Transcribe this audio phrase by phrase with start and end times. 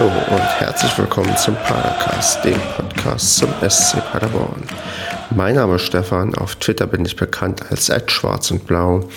[0.00, 4.62] Hallo und herzlich willkommen zum Padercast, dem Podcast zum SC Paderborn.
[5.36, 9.10] Mein Name ist Stefan, auf Twitter bin ich bekannt als schwarz und blau.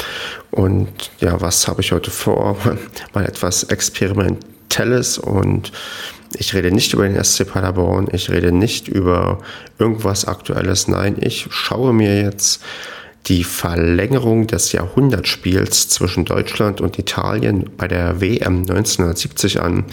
[0.52, 0.90] Und
[1.22, 2.58] ja, was habe ich heute vor?
[3.14, 5.72] Mal etwas Experimentelles und
[6.34, 9.40] ich rede nicht über den SC Paderborn, ich rede nicht über
[9.80, 10.90] irgendwas Aktuelles.
[10.90, 12.62] Nein, ich schaue mir jetzt
[13.28, 19.86] die Verlängerung des Jahrhundertspiels zwischen Deutschland und Italien bei der WM 1970 an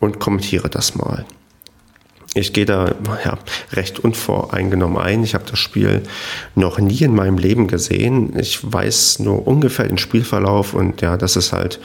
[0.00, 1.24] und kommentiere das mal.
[2.34, 3.38] Ich gehe da ja,
[3.72, 5.24] recht unvoreingenommen ein.
[5.24, 6.02] Ich habe das Spiel
[6.54, 8.38] noch nie in meinem Leben gesehen.
[8.38, 11.80] Ich weiß nur ungefähr den Spielverlauf und ja, dass es halt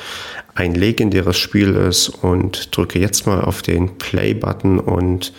[0.54, 5.32] ein legendäres Spiel ist und drücke jetzt mal auf den Play-Button und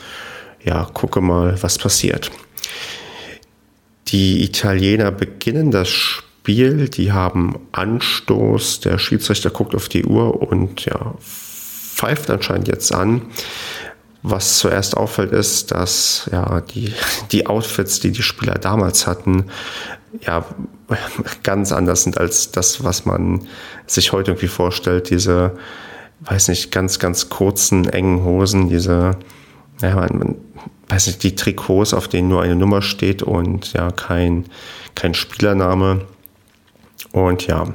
[0.65, 2.31] ja, gucke mal, was passiert.
[4.09, 10.87] Die Italiener beginnen das Spiel, die haben Anstoß, der Schiedsrichter guckt auf die Uhr und
[10.87, 11.15] ja,
[12.03, 13.23] pfeift anscheinend jetzt an.
[14.25, 16.93] Was zuerst auffällt, ist, dass ja die,
[17.31, 19.47] die Outfits, die die Spieler damals hatten,
[20.21, 20.45] ja
[21.43, 23.47] ganz anders sind als das, was man
[23.87, 25.11] sich heute irgendwie vorstellt.
[25.11, 25.57] Diese,
[26.21, 29.13] weiß nicht, ganz, ganz kurzen, engen Hosen, diese,
[29.81, 30.37] ja, man,
[30.89, 34.47] weiß nicht, die Trikots, auf denen nur eine Nummer steht und ja, kein,
[34.95, 36.03] kein Spielername.
[37.13, 37.67] Und ja,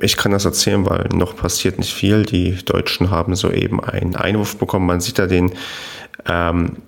[0.00, 2.24] ich kann das erzählen, weil noch passiert nicht viel.
[2.24, 4.86] Die Deutschen haben soeben einen Einwurf bekommen.
[4.86, 5.52] Man sieht da den
[6.26, 6.78] ähm,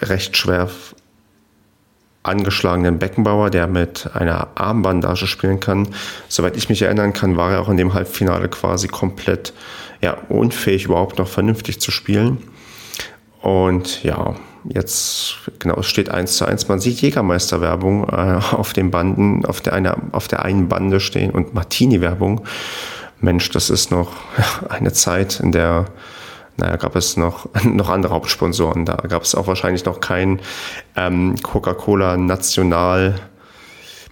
[0.00, 0.70] recht schwer
[2.22, 5.88] angeschlagenen Beckenbauer, der mit einer Armbandage spielen kann.
[6.28, 9.52] Soweit ich mich erinnern kann, war er auch in dem Halbfinale quasi komplett
[10.00, 12.38] ja, unfähig, überhaupt noch vernünftig zu spielen.
[13.40, 14.34] Und ja,
[14.72, 16.68] jetzt, genau, es steht eins zu eins.
[16.68, 21.30] Man sieht Jägermeister-Werbung äh, auf den Banden, auf der, eine, auf der einen Bande stehen
[21.30, 22.42] und Martini-Werbung.
[23.20, 24.12] Mensch, das ist noch
[24.68, 25.86] eine Zeit, in der,
[26.56, 28.84] naja, gab es noch, noch andere Hauptsponsoren.
[28.84, 30.40] Da gab es auch wahrscheinlich noch kein
[30.96, 33.14] ähm, Coca-Cola National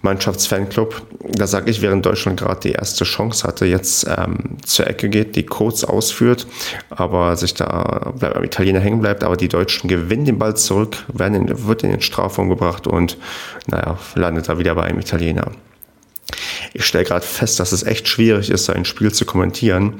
[0.01, 1.01] Mannschaftsfanclub.
[1.31, 5.35] Da sage ich, während Deutschland gerade die erste Chance hatte, jetzt ähm, zur Ecke geht,
[5.35, 6.47] die kurz ausführt,
[6.89, 11.05] aber sich da bleibt, am Italiener hängen bleibt, aber die Deutschen gewinnen den Ball zurück,
[11.13, 13.17] werden in, wird in den Strafraum gebracht und
[13.67, 15.51] naja, landet da wieder bei einem Italiener.
[16.77, 19.95] Ich stelle gerade fest, dass es echt schwierig ist, ein Spiel zu kommentieren,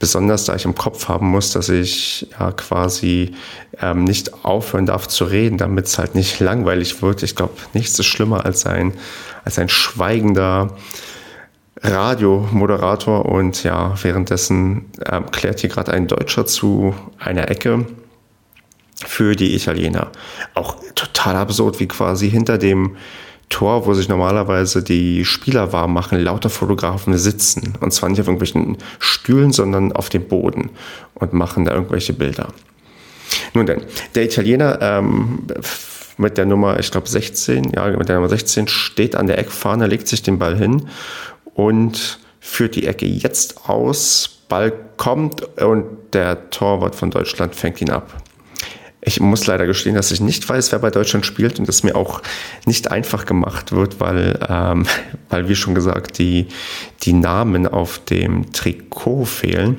[0.00, 3.34] Besonders da ich im Kopf haben muss, dass ich ja quasi
[3.80, 7.24] ähm, nicht aufhören darf zu reden, damit es halt nicht langweilig wird.
[7.24, 8.94] Ich glaube, nichts ist schlimmer als ein,
[9.44, 10.76] als ein schweigender
[11.82, 17.84] Radiomoderator und ja, währenddessen ähm, klärt hier gerade ein Deutscher zu einer Ecke
[19.04, 20.12] für die Italiener.
[20.54, 22.96] Auch total absurd, wie quasi hinter dem
[23.48, 27.74] Tor, wo sich normalerweise die Spieler warm machen, lauter Fotografen sitzen.
[27.80, 30.70] Und zwar nicht auf irgendwelchen Stühlen, sondern auf dem Boden
[31.14, 32.48] und machen da irgendwelche Bilder.
[33.54, 33.82] Nun denn,
[34.14, 35.46] der Italiener ähm,
[36.16, 39.86] mit der Nummer, ich glaube 16, ja, mit der Nummer 16 steht an der Eckfahne,
[39.86, 40.88] legt sich den Ball hin
[41.54, 44.30] und führt die Ecke jetzt aus.
[44.48, 48.22] Ball kommt und der Torwart von Deutschland fängt ihn ab.
[49.00, 51.94] Ich muss leider gestehen, dass ich nicht weiß, wer bei Deutschland spielt und es mir
[51.94, 52.20] auch
[52.66, 54.86] nicht einfach gemacht wird, weil, ähm,
[55.28, 56.48] weil wie schon gesagt, die,
[57.02, 59.78] die Namen auf dem Trikot fehlen.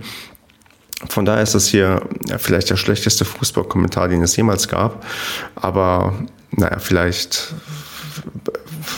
[1.07, 2.01] Von daher ist es hier
[2.37, 5.05] vielleicht der schlechteste Fußballkommentar, den es jemals gab.
[5.55, 6.13] Aber
[6.51, 7.53] naja, vielleicht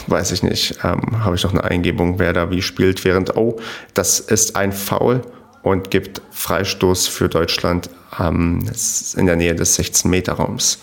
[0.08, 3.60] weiß ich nicht, ähm, habe ich noch eine Eingebung, wer da wie spielt, während, oh,
[3.94, 5.22] das ist ein Foul
[5.64, 7.90] und gibt Freistoß für Deutschland
[8.20, 8.70] ähm,
[9.16, 10.80] in der Nähe des 16-Meter-Raums.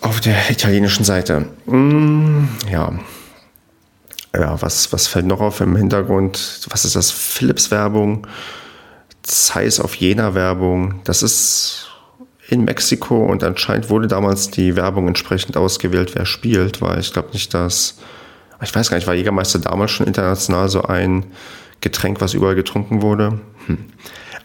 [0.00, 1.46] Auf der italienischen Seite.
[1.66, 2.92] Mm, ja.
[4.34, 6.66] Ja, was, was fällt noch auf im Hintergrund?
[6.70, 7.10] Was ist das?
[7.10, 8.26] Philips-Werbung,
[9.22, 11.00] Zeiss auf Jena-Werbung.
[11.04, 11.88] Das ist
[12.48, 17.30] in Mexiko und anscheinend wurde damals die Werbung entsprechend ausgewählt, wer spielt, weil ich glaube
[17.32, 17.98] nicht, dass.
[18.62, 21.24] Ich weiß gar nicht, war Jägermeister damals schon international so ein
[21.80, 23.40] Getränk, was überall getrunken wurde.
[23.66, 23.86] Hm.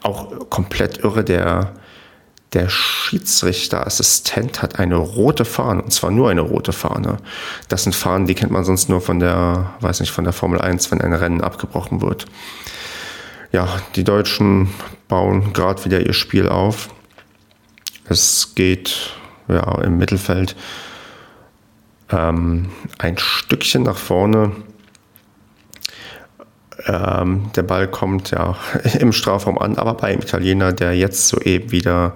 [0.02, 1.74] Auch komplett irre, der,
[2.52, 7.18] der Schiedsrichterassistent hat eine rote Fahne, und zwar nur eine rote Fahne.
[7.68, 10.60] Das sind Fahnen, die kennt man sonst nur von der, weiß nicht, von der Formel
[10.60, 12.26] 1, wenn ein Rennen abgebrochen wird.
[13.52, 14.68] Ja, die Deutschen
[15.08, 16.88] bauen gerade wieder ihr Spiel auf.
[18.08, 19.14] Es geht
[19.48, 20.56] ja, im Mittelfeld
[22.10, 24.52] ähm, ein Stückchen nach vorne.
[26.86, 28.56] Ähm, der Ball kommt ja
[29.00, 32.14] im Strafraum an, aber beim Italiener, der jetzt soeben wieder,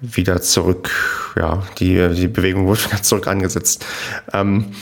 [0.00, 0.90] wieder zurück,
[1.36, 3.84] ja, die, die Bewegung wurde wieder zurück angesetzt.
[4.32, 4.72] Ähm,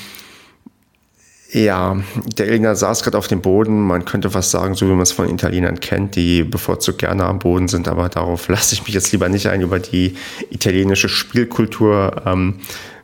[1.54, 2.02] Ja,
[2.36, 3.80] der Italiener saß gerade auf dem Boden.
[3.86, 7.38] Man könnte fast sagen, so wie man es von Italienern kennt, die bevorzugt gerne am
[7.38, 10.16] Boden sind, aber darauf lasse ich mich jetzt lieber nicht ein, über die
[10.50, 12.56] italienische Spielkultur ähm,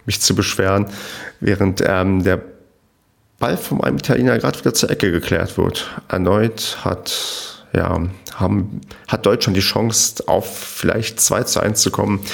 [0.04, 0.86] mich zu beschweren,
[1.38, 2.42] während ähm, der
[3.40, 5.90] Ball von einem Italiener gerade wieder zur Ecke geklärt wird.
[6.06, 8.00] Erneut hat, ja,
[8.36, 12.24] haben, hat Deutschland die Chance, auf vielleicht 2 zu 1 zu kommen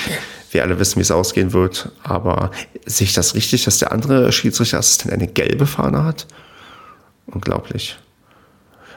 [0.56, 1.91] wir alle wissen, wie es ausgehen wird.
[2.03, 2.50] Aber
[2.85, 6.26] sehe ich das richtig, dass der andere Schiedsrichterassistent eine gelbe Fahne hat?
[7.26, 7.99] Unglaublich.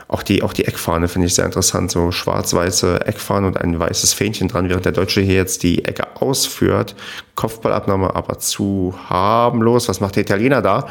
[0.08, 1.92] Auch die, auch die Eckfahne finde ich sehr interessant.
[1.92, 6.16] So schwarz-weiße Eckfahne und ein weißes Fähnchen dran, während der Deutsche hier jetzt die Ecke
[6.20, 6.96] ausführt.
[7.36, 9.88] Kopfballabnahme aber zu harmlos.
[9.88, 10.88] Was macht der Italiener da?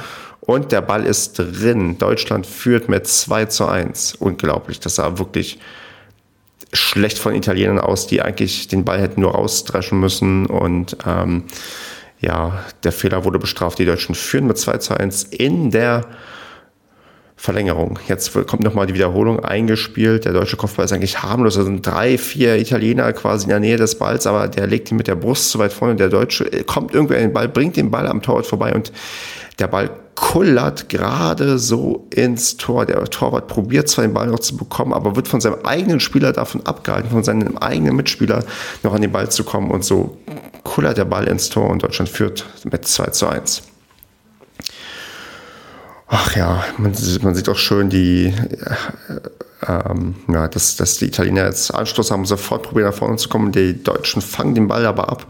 [0.48, 1.98] Und der Ball ist drin.
[1.98, 4.14] Deutschland führt mit 2 zu 1.
[4.14, 4.80] Unglaublich.
[4.80, 5.58] Das sah wirklich
[6.72, 10.46] schlecht von Italienern aus, die eigentlich den Ball hätten nur rausdreschen müssen.
[10.46, 11.44] Und ähm,
[12.20, 13.78] ja, der Fehler wurde bestraft.
[13.78, 16.06] Die Deutschen führen mit 2 zu 1 in der
[17.36, 17.98] Verlängerung.
[18.08, 20.24] Jetzt kommt nochmal die Wiederholung eingespielt.
[20.24, 21.56] Der deutsche Kopfball ist eigentlich harmlos.
[21.56, 24.96] Da sind drei, vier Italiener quasi in der Nähe des Balls, aber der legt ihn
[24.96, 25.96] mit der Brust zu weit vorne.
[25.96, 28.92] Der Deutsche kommt irgendwie an den Ball, bringt den Ball am Torwart vorbei und
[29.58, 32.86] der Ball kullert gerade so ins Tor.
[32.86, 36.32] Der Torwart probiert zwar den Ball noch zu bekommen, aber wird von seinem eigenen Spieler
[36.32, 38.44] davon abgehalten, von seinem eigenen Mitspieler
[38.82, 39.70] noch an den Ball zu kommen.
[39.70, 40.18] Und so
[40.64, 43.62] kullert der Ball ins Tor und Deutschland führt mit 2 zu 1.
[46.08, 51.44] Ach ja, man, man sieht auch schön die, äh, ähm, ja, dass, dass die Italiener
[51.44, 53.52] jetzt Anstoß haben, sofort probieren nach vorne zu kommen.
[53.52, 55.26] Die Deutschen fangen den Ball aber ab,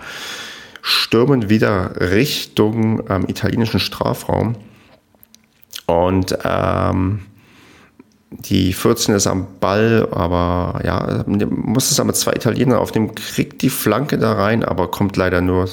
[0.81, 4.57] stürmen wieder Richtung ähm, italienischen Strafraum.
[5.89, 7.21] Und ähm,
[8.31, 13.63] die 14 ist am Ball, aber ja, muss es mit zwei Italienern auf dem kriegt
[13.63, 15.67] die Flanke da rein, aber kommt leider nur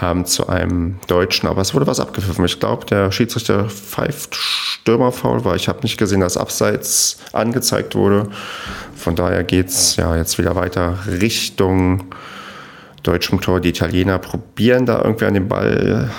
[0.00, 1.48] ähm, zu einem Deutschen.
[1.48, 2.44] Aber es wurde was abgepfiffen.
[2.44, 8.28] Ich glaube, der Schiedsrichter pfeift Stürmerfaul, weil ich habe nicht gesehen, dass Abseits angezeigt wurde.
[8.96, 12.06] Von daher geht es ja jetzt wieder weiter Richtung
[13.04, 13.60] deutschem Tor.
[13.60, 16.10] Die Italiener probieren da irgendwie an den Ball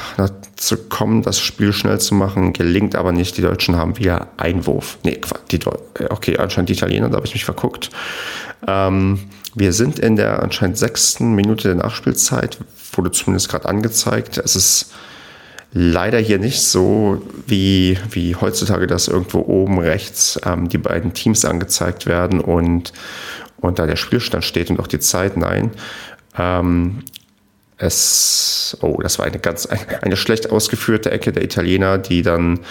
[0.55, 3.37] zu kommen, das Spiel schnell zu machen, gelingt aber nicht.
[3.37, 4.97] Die Deutschen haben wieder Einwurf.
[5.03, 5.19] Nee,
[5.51, 7.89] die, äh, okay, anscheinend die Italiener, da habe ich mich verguckt.
[8.67, 9.19] Ähm,
[9.53, 12.57] wir sind in der anscheinend sechsten Minute der Nachspielzeit,
[12.93, 14.37] wurde zumindest gerade angezeigt.
[14.37, 14.91] Es ist
[15.71, 21.43] leider hier nicht so, wie, wie heutzutage, dass irgendwo oben rechts ähm, die beiden Teams
[21.43, 22.93] angezeigt werden und,
[23.57, 25.35] und da der Spielstand steht und auch die Zeit.
[25.35, 25.71] Nein,
[26.37, 27.03] ähm,
[27.77, 29.67] es, oh, das war eine ganz,
[30.01, 32.61] eine schlecht ausgeführte Ecke der Italiener, die dann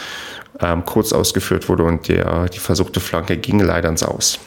[0.61, 4.39] ähm, kurz ausgeführt wurde und der, die versuchte Flanke ging leider ins Aus.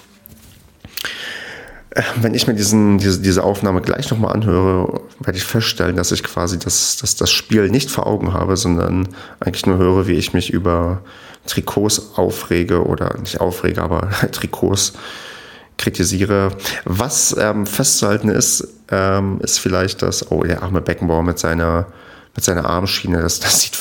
[1.91, 6.11] Äh, wenn ich mir diesen, diese, diese Aufnahme gleich nochmal anhöre, werde ich feststellen, dass
[6.11, 9.09] ich quasi das, das, das Spiel nicht vor Augen habe, sondern
[9.39, 11.01] eigentlich nur höre, wie ich mich über
[11.45, 14.93] Trikots aufrege oder nicht aufrege, aber Trikots
[15.77, 16.51] kritisiere.
[16.85, 21.87] Was ähm, festzuhalten ist, ähm, ist vielleicht das, oh, der arme Beckenbauer mit seiner,
[22.35, 23.77] mit seiner Armschiene, das, das sieht,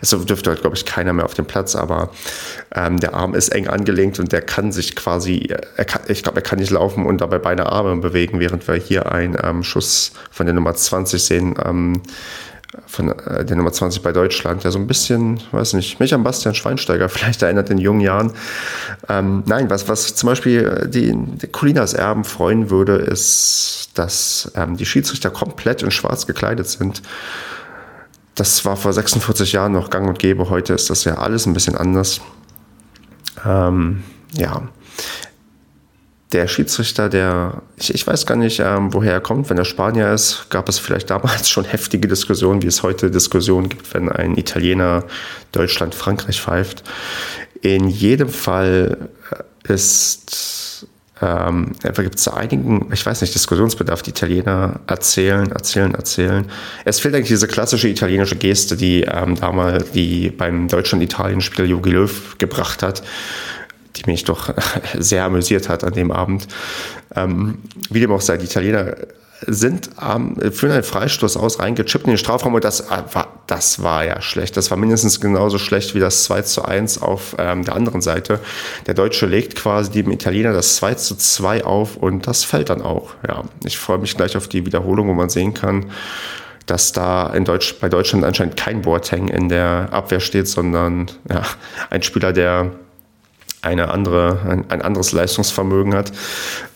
[0.00, 2.10] also dürfte heute, glaube ich, keiner mehr auf dem Platz, aber
[2.74, 5.54] ähm, der Arm ist eng angelegt und der kann sich quasi,
[5.86, 9.10] kann, ich glaube, er kann nicht laufen und dabei beide Arme bewegen, während wir hier
[9.10, 12.02] einen ähm, Schuss von der Nummer 20 sehen, ähm,
[12.86, 16.22] von äh, der Nummer 20 bei Deutschland, der so ein bisschen, weiß nicht, mich an
[16.22, 18.32] Bastian Schweinsteiger vielleicht erinnert in jungen Jahren.
[19.08, 24.76] Ähm, nein, was, was zum Beispiel die, die Colinas Erben freuen würde, ist, dass ähm,
[24.76, 27.02] die Schiedsrichter komplett in schwarz gekleidet sind.
[28.34, 31.54] Das war vor 46 Jahren noch gang und gäbe, heute ist das ja alles ein
[31.54, 32.20] bisschen anders.
[33.44, 34.02] Ähm,
[34.32, 34.68] ja,
[36.34, 40.12] der Schiedsrichter, der, ich, ich weiß gar nicht, ähm, woher er kommt, wenn er Spanier
[40.12, 44.36] ist, gab es vielleicht damals schon heftige Diskussionen, wie es heute Diskussionen gibt, wenn ein
[44.36, 45.04] Italiener
[45.52, 46.82] Deutschland, Frankreich pfeift.
[47.62, 50.88] In jedem Fall äh, ist,
[51.22, 56.46] ähm, gibt es einigen, ich weiß nicht, Diskussionsbedarf, die Italiener erzählen, erzählen, erzählen.
[56.84, 62.36] Es fehlt eigentlich diese klassische italienische Geste, die ähm, damals die beim Deutschland-Italien-Spiel Jogi Löw
[62.38, 63.04] gebracht hat
[63.96, 64.54] die mich doch
[64.98, 66.48] sehr amüsiert hat an dem Abend.
[67.14, 67.58] Ähm,
[67.90, 68.96] wie dem auch sei, die Italiener
[69.46, 73.82] sind ähm, führen einen Freistoß aus, reingechippt in den Strafraum und das äh, war, das
[73.82, 74.56] war ja schlecht.
[74.56, 78.40] Das war mindestens genauso schlecht wie das 2 zu 1 auf ähm, der anderen Seite.
[78.86, 82.82] Der Deutsche legt quasi dem Italiener das 2 zu 2 auf und das fällt dann
[82.82, 83.14] auch.
[83.26, 85.86] Ja, ich freue mich gleich auf die Wiederholung, wo man sehen kann,
[86.66, 91.42] dass da in Deutsch, bei Deutschland anscheinend kein Boateng in der Abwehr steht, sondern ja,
[91.90, 92.70] ein Spieler, der
[93.64, 96.12] eine andere, ein, ein anderes Leistungsvermögen hat.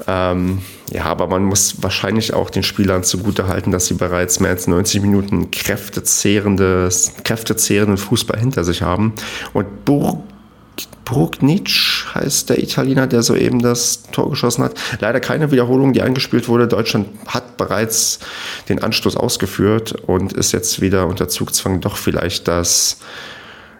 [0.06, 4.66] Ähm, ja, aber man muss wahrscheinlich auch den Spielern zugutehalten, dass sie bereits mehr als
[4.66, 9.12] 90 Minuten kräftezehrendes, kräftezehrenden Fußball hinter sich haben.
[9.52, 10.18] Und Burg
[11.04, 11.70] Brugnic
[12.14, 14.74] heißt der Italiener, der soeben das Tor geschossen hat.
[15.00, 16.68] Leider keine Wiederholung, die eingespielt wurde.
[16.68, 18.18] Deutschland hat bereits
[18.68, 22.98] den Anstoß ausgeführt und ist jetzt wieder unter Zugzwang, doch vielleicht das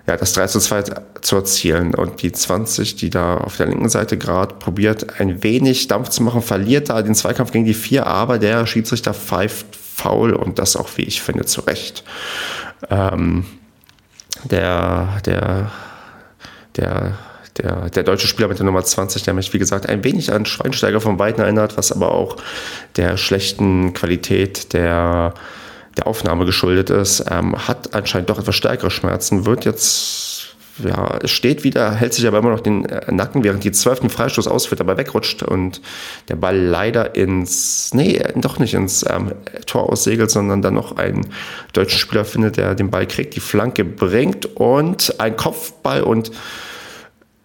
[0.09, 0.85] ja, das 3 zu 2
[1.21, 1.95] zu erzielen.
[1.95, 6.23] Und die 20, die da auf der linken Seite gerade probiert, ein wenig Dampf zu
[6.23, 10.77] machen, verliert da den Zweikampf gegen die 4, aber der Schiedsrichter pfeift faul und das
[10.77, 12.05] auch, wie ich finde, zu Recht.
[12.89, 13.45] Ähm,
[14.45, 15.71] der, der,
[16.77, 17.19] der,
[17.59, 20.47] der, der deutsche Spieler mit der Nummer 20, der mich, wie gesagt, ein wenig an
[20.47, 22.39] Schweinsteiger von beiden erinnert, was aber auch
[22.97, 25.35] der schlechten Qualität der
[25.97, 31.65] der Aufnahme geschuldet ist, ähm, hat anscheinend doch etwas stärkere Schmerzen, wird jetzt, ja, steht
[31.65, 34.97] wieder, hält sich aber immer noch den äh, Nacken, während die zwölften Freistoß ausführt, dabei
[34.97, 35.81] wegrutscht und
[36.29, 39.33] der Ball leider ins, nee, doch nicht ins ähm,
[39.67, 41.27] Tor aussegelt, sondern dann noch einen
[41.73, 46.31] deutschen Spieler findet, der den Ball kriegt, die Flanke bringt und ein Kopfball und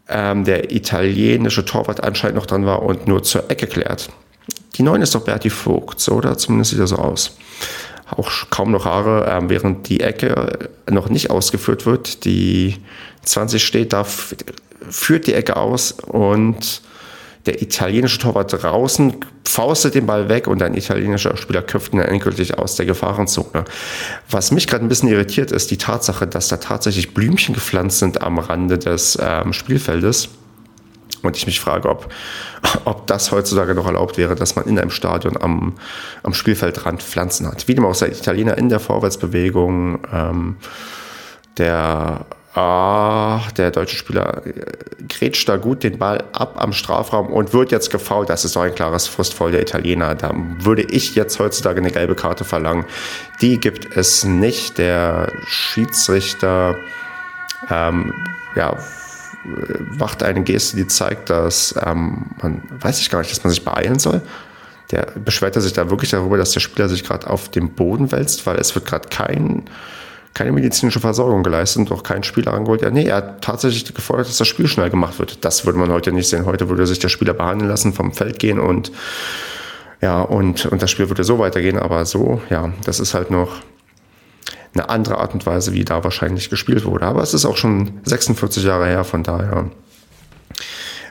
[0.10, 4.10] ähm, der italienische Torwart anscheinend noch dran war und nur zur Ecke klärt.
[4.76, 6.38] Die neun ist doch Berti Vogt, oder?
[6.38, 7.38] Zumindest sieht er so aus
[8.18, 12.26] auch kaum noch Haare, äh, während die Ecke noch nicht ausgeführt wird.
[12.26, 12.78] Die
[13.24, 16.82] 20 steht da, führt die Ecke aus und
[17.46, 19.16] der italienische Torwart draußen
[19.46, 23.66] faustet den Ball weg und ein italienischer Spieler köpft ihn dann endgültig aus der Gefahrenzone.
[24.30, 28.22] Was mich gerade ein bisschen irritiert, ist die Tatsache, dass da tatsächlich Blümchen gepflanzt sind
[28.22, 30.30] am Rande des ähm, Spielfeldes.
[31.24, 32.14] Und ich mich frage, ob,
[32.86, 35.76] ob das heutzutage noch erlaubt wäre, dass man in einem Stadion am,
[36.22, 37.68] am Spielfeldrand Pflanzen hat.
[37.68, 40.58] Wie dem auch sei, Italiener in der Vorwärtsbewegung, ähm,
[41.58, 42.26] der,
[42.56, 44.54] ah, der deutsche Spieler äh,
[45.08, 48.30] grätscht da gut den Ball ab am Strafraum und wird jetzt gefault.
[48.30, 50.16] Das ist doch ein klares Frustvoll der Italiener.
[50.16, 52.86] Da würde ich jetzt heutzutage eine gelbe Karte verlangen.
[53.40, 54.78] Die gibt es nicht.
[54.78, 56.76] Der Schiedsrichter,
[57.70, 58.14] ähm,
[58.56, 58.78] ja,
[59.98, 63.64] macht eine Geste, die zeigt, dass ähm, man weiß ich gar nicht, dass man sich
[63.64, 64.22] beeilen soll.
[64.92, 68.46] Der beschwert sich da wirklich darüber, dass der Spieler sich gerade auf dem Boden wälzt,
[68.46, 69.64] weil es wird gerade kein,
[70.34, 72.82] keine medizinische Versorgung geleistet und auch kein Spieler angeholt.
[72.82, 75.44] Ja, nee, er hat tatsächlich gefordert, dass das Spiel schnell gemacht wird.
[75.44, 76.46] Das würde man heute nicht sehen.
[76.46, 78.92] Heute würde sich der Spieler behandeln lassen, vom Feld gehen und
[80.02, 83.62] ja, und, und das Spiel würde so weitergehen, aber so, ja, das ist halt noch
[84.74, 87.06] eine andere Art und Weise, wie da wahrscheinlich gespielt wurde.
[87.06, 89.70] Aber es ist auch schon 46 Jahre her, von daher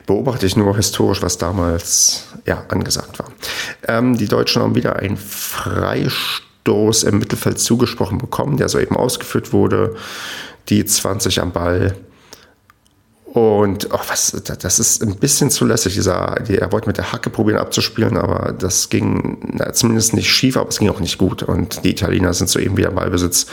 [0.05, 3.31] beobachte ich nur historisch, was damals ja, angesagt war.
[3.87, 9.95] Ähm, die Deutschen haben wieder einen Freistoß im Mittelfeld zugesprochen bekommen, der soeben ausgeführt wurde.
[10.69, 11.95] Die 20 am Ball
[13.33, 15.95] und oh, was, das ist ein bisschen zulässig.
[15.95, 20.55] Dieser, er wollte mit der Hacke probieren abzuspielen, aber das ging na, zumindest nicht schief,
[20.55, 21.41] aber es ging auch nicht gut.
[21.41, 23.47] Und die Italiener sind soeben wieder im Ballbesitz.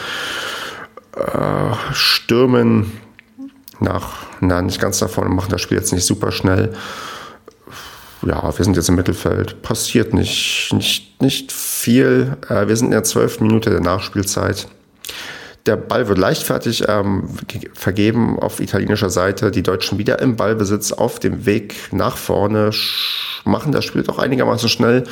[1.16, 2.92] Äh, stürmen
[3.78, 6.74] nach, na, nicht ganz davon, machen das Spiel jetzt nicht super schnell.
[8.20, 9.62] Ja, wir sind jetzt im Mittelfeld.
[9.62, 12.36] Passiert nicht, nicht, nicht viel.
[12.50, 14.68] Äh, wir sind in der zwölften Minute der Nachspielzeit.
[15.66, 17.28] Der Ball wird leichtfertig ähm,
[17.74, 19.50] vergeben auf italienischer Seite.
[19.50, 22.70] Die Deutschen wieder im Ballbesitz auf dem Weg nach vorne
[23.44, 25.04] machen das Spiel doch einigermaßen schnell.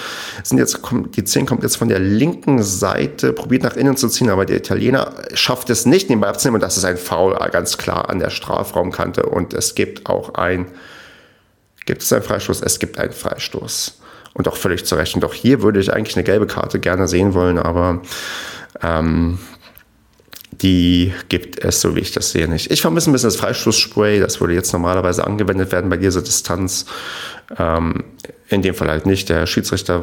[0.42, 0.80] Sind jetzt,
[1.16, 4.56] die 10 kommt jetzt von der linken Seite, probiert nach innen zu ziehen, aber der
[4.56, 6.56] Italiener schafft es nicht, den Ball abzunehmen.
[6.56, 9.24] Und das ist ein Foul ganz klar an der Strafraumkante.
[9.24, 10.66] Und es gibt auch ein,
[11.86, 12.62] gibt es einen Freistoß?
[12.62, 14.00] Es gibt einen Freistoß.
[14.34, 15.14] Und auch völlig zu Recht.
[15.14, 18.02] Und auch hier würde ich eigentlich eine gelbe Karte gerne sehen wollen, aber
[18.82, 19.38] ähm,
[20.62, 22.70] die gibt es, so wie ich das sehe, nicht.
[22.70, 26.86] Ich vermisse ein bisschen das Freistoßspray, das würde jetzt normalerweise angewendet werden bei dieser Distanz.
[27.56, 28.04] Ähm,
[28.48, 29.28] in dem Fall halt nicht.
[29.28, 30.02] Der Schiedsrichter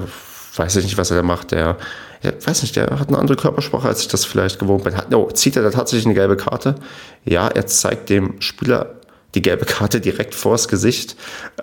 [0.56, 1.52] weiß ich nicht, was er da macht.
[1.52, 1.78] Der,
[2.24, 4.96] der weiß nicht, der hat eine andere Körpersprache, als ich das vielleicht gewohnt bin.
[4.96, 6.76] Hat, oh, zieht er da tatsächlich eine gelbe Karte?
[7.26, 8.96] Ja, er zeigt dem Spieler
[9.34, 11.18] die gelbe Karte direkt vors Gesicht.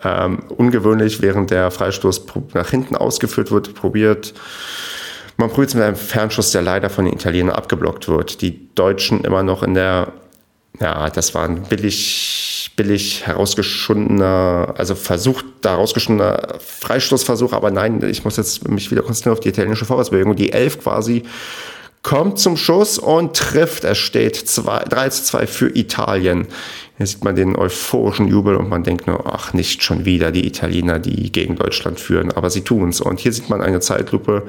[0.05, 4.35] Ähm, ungewöhnlich, während der Freistoß nach hinten ausgeführt wird, probiert
[5.37, 8.43] man probiert es mit einem Fernschuss, der leider von den Italienern abgeblockt wird.
[8.43, 10.13] Die Deutschen immer noch in der,
[10.81, 18.25] ja, das war ein billig, billig herausgeschundener, also versucht, da herausgeschundener Freistoßversuch, aber nein, ich
[18.25, 20.37] muss jetzt mich wieder konzentrieren auf die italienische Vorwärtsbewegung.
[20.37, 21.25] Die Elf quasi
[22.03, 23.85] kommt zum Schuss und trifft.
[23.85, 26.49] Es steht 2, 3 zu 2 für Italien.
[27.03, 30.47] Hier sieht man den euphorischen Jubel und man denkt nur, ach, nicht schon wieder die
[30.47, 33.01] Italiener, die gegen Deutschland führen, aber sie tun es.
[33.01, 34.45] Und hier sieht man eine Zeitlupe.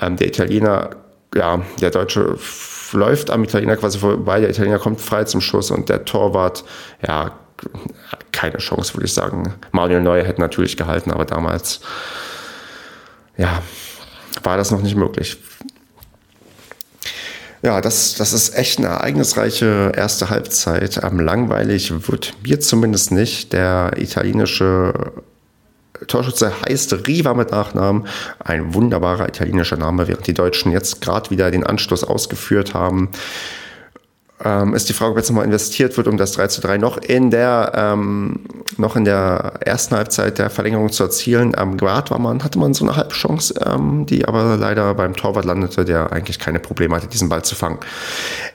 [0.00, 0.90] Ähm, der Italiener,
[1.34, 2.38] ja, der Deutsche
[2.92, 6.64] läuft am Italiener quasi vorbei, der Italiener kommt frei zum Schuss und der Torwart,
[7.04, 7.32] ja,
[8.30, 9.52] keine Chance, würde ich sagen.
[9.72, 11.80] Manuel Neuer hätte natürlich gehalten, aber damals,
[13.36, 13.64] ja,
[14.44, 15.38] war das noch nicht möglich.
[17.62, 21.00] Ja, das, das ist echt eine ereignisreiche erste Halbzeit.
[21.02, 23.52] Ähm, langweilig wird mir zumindest nicht.
[23.52, 25.12] Der italienische
[26.06, 28.06] Torschütze heißt Riva mit Nachnamen.
[28.38, 33.10] Ein wunderbarer italienischer Name, während die Deutschen jetzt gerade wieder den Anstoß ausgeführt haben
[34.44, 36.96] ähm, ist die Frage, ob jetzt nochmal investiert wird, um das 3 zu 3 noch
[36.98, 38.40] in der, ähm,
[38.76, 41.54] noch in der ersten Halbzeit der Verlängerung zu erzielen.
[41.54, 45.44] Am Grad war man, hatte man so eine Halbchance, ähm, die aber leider beim Torwart
[45.44, 47.78] landete, der eigentlich keine Probleme hatte, diesen Ball zu fangen.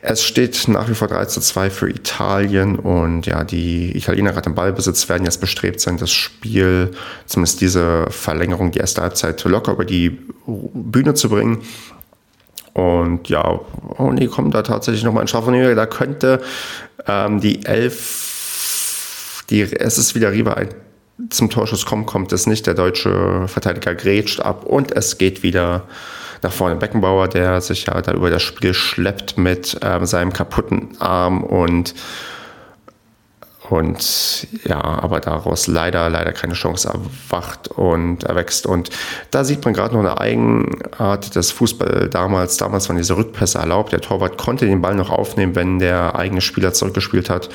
[0.02, 4.50] Es steht nach wie vor 3 zu 2 für Italien und ja, die Italiener gerade
[4.50, 6.92] im Ballbesitz werden jetzt bestrebt sein, das Spiel,
[7.26, 10.10] zumindest diese Verlängerung, die erste Halbzeit locker über die
[10.46, 11.62] Bühne zu bringen.
[12.76, 13.62] Und ja,
[13.98, 15.76] oh nee, kommt da tatsächlich nochmal ein Strafraum.
[15.76, 16.42] Da könnte
[17.08, 18.35] ähm, die Elf,
[19.50, 20.70] die, es ist wieder ein
[21.30, 22.68] zum Torschuss kommt, kommt es nicht.
[22.68, 25.84] Der deutsche Verteidiger grätscht ab und es geht wieder
[26.42, 26.76] nach vorne.
[26.76, 31.96] Beckenbauer, der sich ja da über das Spiel schleppt mit ähm, seinem kaputten Arm und
[33.70, 38.68] und ja, aber daraus leider, leider keine Chance erwacht und erwächst.
[38.68, 38.90] Und
[39.32, 42.58] da sieht man gerade noch eine Eigenart des Fußball damals.
[42.58, 43.92] Damals waren diese Rückpässe erlaubt.
[43.92, 47.50] Der Torwart konnte den Ball noch aufnehmen, wenn der eigene Spieler zurückgespielt hat.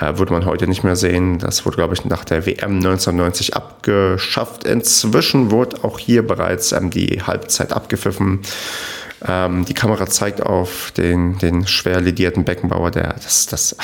[0.00, 1.38] Äh, würde man heute nicht mehr sehen.
[1.38, 4.64] Das wurde, glaube ich, nach der WM 1990 abgeschafft.
[4.64, 8.40] Inzwischen wurde auch hier bereits ähm, die Halbzeit abgepfiffen.
[9.26, 13.76] Ähm, die Kamera zeigt auf den, den schwer ledierten Beckenbauer, der das, das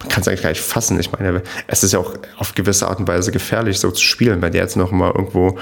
[0.00, 0.98] man kann es eigentlich gar nicht fassen.
[1.00, 4.42] Ich meine, es ist ja auch auf gewisse Art und Weise gefährlich, so zu spielen.
[4.42, 5.58] Wenn der jetzt noch mal irgendwo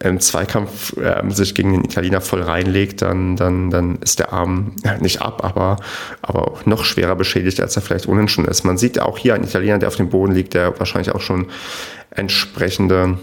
[0.00, 4.76] im Zweikampf äh, sich gegen den Italiener voll reinlegt, dann, dann, dann ist der Arm
[5.00, 5.76] nicht ab, aber,
[6.22, 8.64] aber noch schwerer beschädigt, als er vielleicht ohnehin schon ist.
[8.64, 11.46] Man sieht auch hier einen Italiener, der auf dem Boden liegt, der wahrscheinlich auch schon
[12.10, 13.18] entsprechende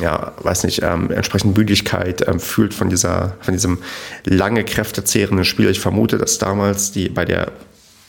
[0.00, 3.78] ja, weiß nicht, ähm, entsprechend Müdigkeit ähm, fühlt von dieser, von diesem
[4.24, 5.70] lange kräftezehrenden Spiel.
[5.70, 7.52] Ich vermute, dass damals die bei der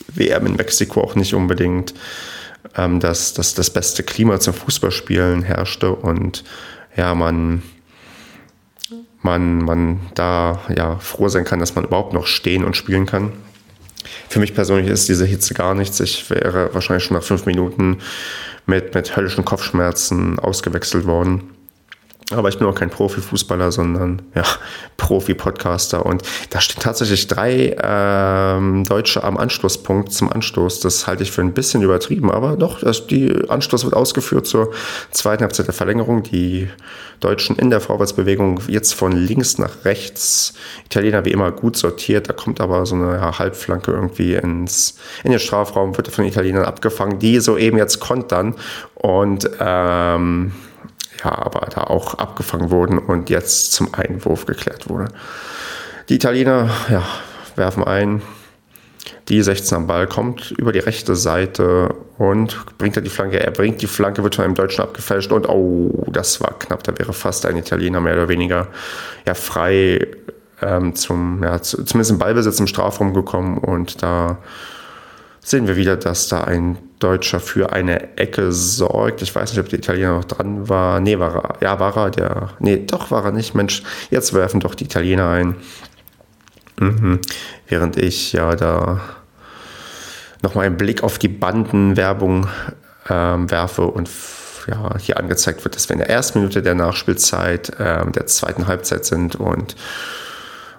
[0.08, 1.94] WM in Mexiko auch nicht unbedingt
[2.76, 6.44] ähm, dass, dass das beste Klima zum Fußballspielen herrschte und
[6.96, 7.64] ja, man,
[9.22, 13.34] man, man da ja froh sein kann, dass man überhaupt noch stehen und spielen kann.
[14.30, 16.00] Für mich persönlich ist diese Hitze gar nichts.
[16.00, 18.00] Ich wäre wahrscheinlich schon nach fünf Minuten
[18.66, 21.53] mit, mit höllischen Kopfschmerzen ausgewechselt worden.
[22.32, 24.44] Aber ich bin auch kein Profifußballer, sondern ja,
[24.98, 26.06] Profi-Podcaster.
[26.06, 30.80] Und da stehen tatsächlich drei ähm, Deutsche am Anschlusspunkt zum Anstoß.
[30.80, 34.72] Das halte ich für ein bisschen übertrieben, aber doch, das, die Anstoß wird ausgeführt zur
[35.12, 36.24] zweiten Halbzeit der Verlängerung.
[36.24, 36.70] Die
[37.20, 40.54] Deutschen in der Vorwärtsbewegung jetzt von links nach rechts.
[40.86, 42.30] Italiener wie immer gut sortiert.
[42.30, 46.66] Da kommt aber so eine ja, Halbflanke irgendwie ins, in den Strafraum, wird von Italienern
[46.66, 48.56] abgefangen, die soeben jetzt kontern.
[48.96, 50.54] Und ähm,
[51.32, 55.12] aber da auch abgefangen wurden und jetzt zum Einwurf geklärt wurde.
[56.10, 57.04] Die Italiener ja,
[57.56, 58.22] werfen ein,
[59.30, 63.40] die 16 am Ball kommt über die rechte Seite und bringt er die Flanke.
[63.40, 66.84] Er bringt die Flanke, wird von einem Deutschen abgefälscht und oh, das war knapp.
[66.84, 68.68] Da wäre fast ein Italiener mehr oder weniger
[69.26, 70.08] ja, frei
[70.62, 74.40] ähm, zum, ja, zumindest im Ballbesitz im Strafraum gekommen und da
[75.40, 79.22] sehen wir wieder, dass da ein Deutscher für eine Ecke sorgt.
[79.22, 81.02] Ich weiß nicht, ob der Italiener noch dran war.
[81.02, 81.56] Nee, war er.
[81.62, 82.10] Ja, war er.
[82.12, 83.56] Der, nee, doch war er nicht.
[83.56, 85.56] Mensch, jetzt werfen doch die Italiener ein.
[86.80, 87.20] Mhm.
[87.68, 89.02] Während ich ja da
[90.42, 92.48] nochmal einen Blick auf die Bandenwerbung
[93.10, 94.10] ähm, werfe und
[94.68, 98.68] ja, hier angezeigt wird, dass wir in der ersten Minute der Nachspielzeit äh, der zweiten
[98.68, 99.76] Halbzeit sind und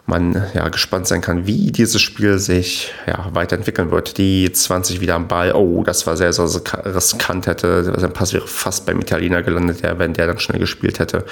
[0.07, 4.19] man ja gespannt sein kann, wie dieses Spiel sich ja, weiterentwickeln wird.
[4.19, 6.45] Die 20 wieder am Ball, oh, das war sehr, sehr
[6.85, 7.95] riskant hätte.
[7.99, 11.25] Sein Pass wäre fast beim Italiener gelandet, der, wenn der dann schnell gespielt hätte.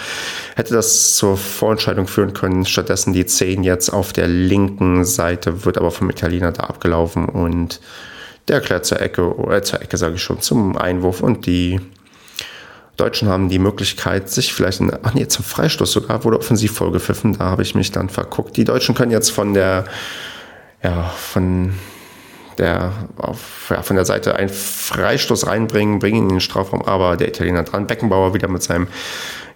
[0.56, 2.64] Hätte das zur Vorentscheidung führen können.
[2.64, 7.80] Stattdessen die 10 jetzt auf der linken Seite, wird aber vom Italiener da abgelaufen und
[8.48, 11.80] der erklärt zur Ecke, äh, zur Ecke sage ich schon, zum Einwurf und die
[13.02, 17.36] Deutschen haben die Möglichkeit, sich vielleicht, in, ach nee, zum Freistoß sogar, wurde offensiv vollgepfiffen,
[17.36, 18.56] da habe ich mich dann verguckt.
[18.56, 19.86] Die Deutschen können jetzt von der,
[20.84, 21.72] ja, von
[22.58, 27.16] der, auf, ja, von der Seite einen Freistoß reinbringen, bringen ihn in den Strafraum, aber
[27.16, 28.86] der Italiener dran, Beckenbauer wieder mit seinem,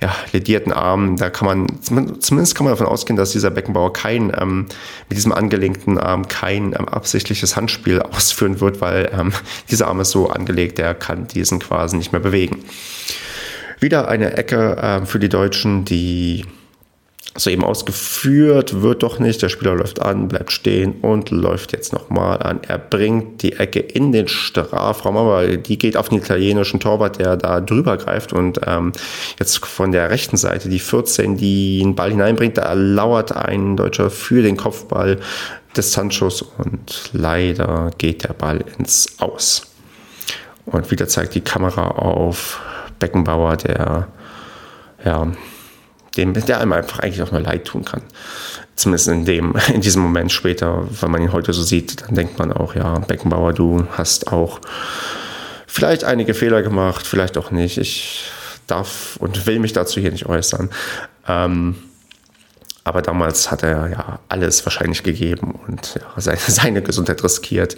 [0.03, 1.83] ja, ledierten Arm, da kann man,
[2.21, 4.67] zumindest kann man davon ausgehen, dass dieser Beckenbauer kein, ähm,
[5.09, 9.33] mit diesem angelenkten Arm kein ähm, absichtliches Handspiel ausführen wird, weil ähm,
[9.71, 12.65] dieser Arm ist so angelegt, der kann diesen quasi nicht mehr bewegen.
[13.79, 16.45] Wieder eine Ecke äh, für die Deutschen, die
[17.39, 19.43] soeben ausgeführt, wird doch nicht.
[19.43, 22.61] Der Spieler läuft an, bleibt stehen und läuft jetzt nochmal an.
[22.67, 27.37] Er bringt die Ecke in den Strafraum, aber die geht auf den italienischen Torwart, der
[27.37, 28.93] da drüber greift und ähm,
[29.39, 34.11] jetzt von der rechten Seite die 14, die einen Ball hineinbringt, da lauert ein Deutscher
[34.11, 35.19] für den Kopfball
[35.77, 39.67] des Sanchos und leider geht der Ball ins Aus.
[40.65, 42.61] Und wieder zeigt die Kamera auf
[42.99, 44.09] Beckenbauer, der
[45.05, 45.33] ja,
[46.17, 48.03] dem, der einem einfach eigentlich auch nur leid tun kann.
[48.75, 52.39] Zumindest in, dem, in diesem Moment später, wenn man ihn heute so sieht, dann denkt
[52.39, 54.61] man auch, ja, Beckenbauer, du hast auch
[55.67, 57.79] vielleicht einige Fehler gemacht, vielleicht auch nicht.
[57.79, 58.31] Ich
[58.67, 60.71] darf und will mich dazu hier nicht äußern.
[61.29, 61.77] Ähm,
[62.87, 67.77] aber damals hat er ja alles wahrscheinlich gegeben und ja, seine, seine, Gesundheit riskiert,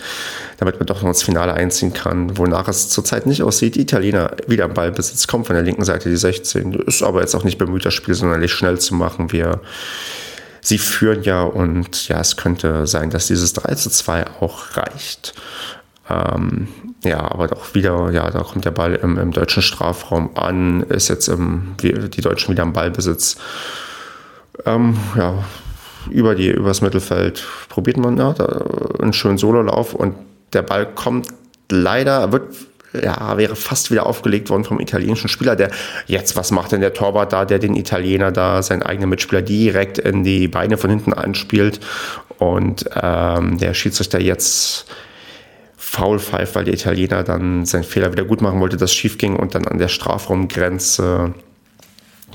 [0.59, 3.77] damit man doch noch ins Finale einziehen kann, wonach es zurzeit nicht aussieht.
[3.77, 7.35] Die Italiener wieder am Ballbesitz, kommt von der linken Seite die 16, ist aber jetzt
[7.35, 9.33] auch nicht bemüht, das Spiel sonderlich schnell zu machen.
[9.33, 9.63] Wir,
[10.61, 15.33] sie führen ja und ja, es könnte sein, dass dieses 3 zu 2 auch reicht.
[16.11, 16.69] Ähm,
[17.03, 21.09] ja, aber doch wieder, ja, da kommt der Ball im, im deutschen Strafraum an, ist
[21.09, 23.39] jetzt im, die Deutschen wieder am Ballbesitz
[24.67, 25.45] ähm, ja,
[26.11, 28.65] über die, übers Mittelfeld probiert man ja, da
[29.01, 30.15] einen schönen Sololauf und
[30.53, 31.29] der Ball kommt
[31.71, 32.55] leider, wird
[32.95, 35.71] ja, wäre fast wieder aufgelegt worden vom italienischen Spieler, der
[36.07, 39.99] jetzt, was macht denn der Torwart da, der den Italiener da, seinen eigenen Mitspieler direkt
[39.99, 41.81] in die Beine von hinten anspielt
[42.39, 44.87] und ähm, der Schiedsrichter jetzt
[45.77, 49.37] faul pfeift, weil der Italiener dann seinen Fehler wieder gut machen wollte, das schief ging
[49.37, 51.35] und dann an der Strafraumgrenze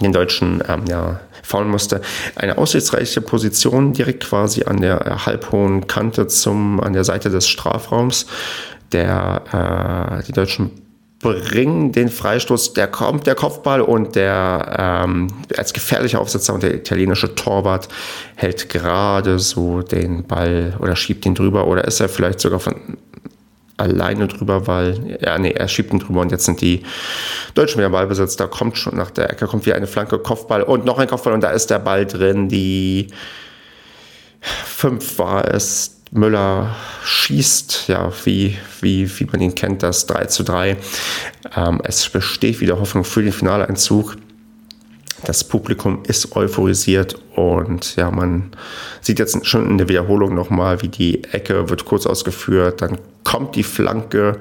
[0.01, 2.01] den Deutschen ähm, ja, faulen musste.
[2.35, 8.25] Eine aussichtsreiche Position direkt quasi an der halbhohen Kante zum, an der Seite des Strafraums.
[8.91, 10.71] Der, äh, die Deutschen
[11.23, 15.27] bringen den Freistoß, der kommt, der Kopfball und der ähm,
[15.57, 17.87] als gefährlicher Aufsetzer und der italienische Torwart
[18.35, 22.75] hält gerade so den Ball oder schiebt ihn drüber oder ist er vielleicht sogar von
[23.77, 26.83] alleine drüber, weil, ja, nee, er schiebt ihn drüber und jetzt sind die
[27.55, 28.35] Deutschen wieder Ballbesitz.
[28.35, 31.33] Da kommt schon nach der Ecke, kommt wieder eine Flanke, Kopfball und noch ein Kopfball
[31.33, 32.49] und da ist der Ball drin.
[32.49, 33.07] Die
[34.41, 35.99] fünf war es.
[36.15, 40.77] Müller schießt, ja, wie, wie, wie man ihn kennt, das 3 zu 3.
[41.55, 44.17] Ähm, es besteht wieder Hoffnung für den Finaleinzug.
[45.25, 48.51] Das Publikum ist euphorisiert und ja, man
[49.01, 53.55] sieht jetzt schon in der Wiederholung nochmal, wie die Ecke wird kurz ausgeführt, dann kommt
[53.55, 54.39] die Flanke,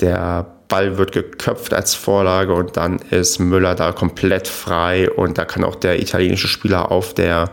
[0.00, 5.44] der Ball wird geköpft als Vorlage und dann ist Müller da komplett frei und da
[5.44, 7.50] kann auch der italienische Spieler auf der,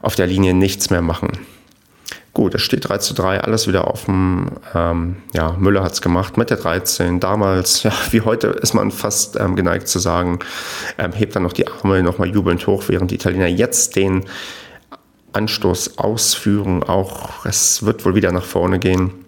[0.00, 1.38] auf der Linie nichts mehr machen.
[2.34, 4.52] Gut, es steht 3 zu 3, alles wieder offen.
[4.74, 7.20] Ähm, ja, Müller hat es gemacht mit der 13.
[7.20, 10.38] Damals, ja, wie heute ist man fast ähm, geneigt zu sagen,
[10.96, 14.24] ähm, hebt dann noch die Arme nochmal jubelnd hoch, während die Italiener jetzt den
[15.34, 16.82] Anstoß ausführen.
[16.82, 19.21] Auch es wird wohl wieder nach vorne gehen.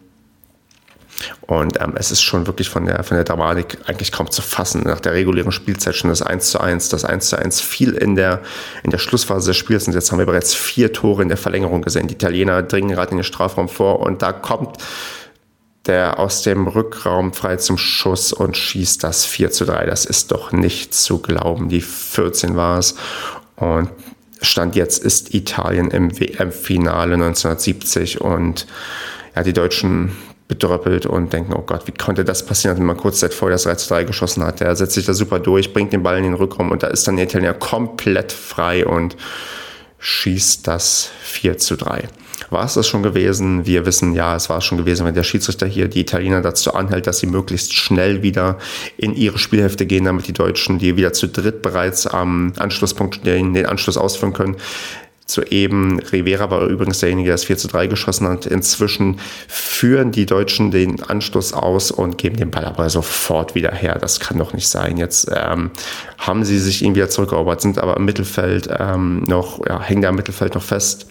[1.42, 4.83] Und ähm, es ist schon wirklich von der, von der Dramatik eigentlich kaum zu fassen.
[4.85, 6.88] Nach der regulären Spielzeit schon das 1 zu 1.
[6.88, 8.42] Das 1 zu 1 fiel in der,
[8.83, 11.83] in der Schlussphase des Spiels und jetzt haben wir bereits vier Tore in der Verlängerung
[11.83, 12.09] gesehen.
[12.09, 14.79] Die Italiener dringen gerade in den Strafraum vor und da kommt
[15.87, 19.85] der aus dem Rückraum frei zum Schuss und schießt das 4 zu 3.
[19.87, 21.68] Das ist doch nicht zu glauben.
[21.68, 22.94] Die 14 war es.
[23.57, 23.90] Und
[24.40, 28.66] Stand jetzt ist Italien im WM-Finale 1970 und
[29.37, 30.12] ja, die Deutschen
[30.48, 33.64] bedröppelt und denken, oh Gott, wie konnte das passieren, wenn man kurz Zeit vorher das
[33.64, 34.61] 3 zu 3 geschossen hat.
[34.61, 37.09] Der setzt sich da super durch, bringt den Ball in den Rückraum und da ist
[37.09, 39.16] dann der Italiener komplett frei und
[39.98, 42.09] schießt das 4 zu 3.
[42.50, 43.64] War es das schon gewesen?
[43.64, 46.74] Wir wissen, ja, es war es schon gewesen, wenn der Schiedsrichter hier die Italiener dazu
[46.74, 48.59] anhält, dass sie möglichst schnell wieder
[48.96, 53.54] in ihre Spielhälfte gehen, damit die Deutschen, die wieder zu dritt bereits am Anschlusspunkt den,
[53.54, 54.57] den Anschluss ausführen können,
[55.26, 58.44] Soeben, Rivera war übrigens derjenige, der das 4 zu 3 geschossen hat.
[58.44, 63.96] Inzwischen führen die Deutschen den Anstoß aus und geben den Ball aber sofort wieder her.
[63.98, 64.98] Das kann doch nicht sein.
[64.98, 65.70] Jetzt ähm,
[66.18, 70.10] haben sie sich ihn wieder zurückerobert, sind aber im Mittelfeld ähm, noch, ja, hängen da
[70.10, 71.06] im Mittelfeld noch fest